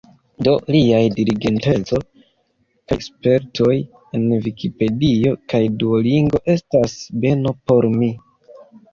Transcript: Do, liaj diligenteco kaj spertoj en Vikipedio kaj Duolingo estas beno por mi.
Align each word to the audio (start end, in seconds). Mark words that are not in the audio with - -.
Do, 0.45 0.51
liaj 0.75 0.99
diligenteco 1.17 1.97
kaj 2.91 2.95
spertoj 3.07 3.75
en 4.19 4.23
Vikipedio 4.45 5.33
kaj 5.53 5.61
Duolingo 5.83 6.41
estas 6.55 6.97
beno 7.27 7.53
por 7.73 7.89
mi. 7.99 8.09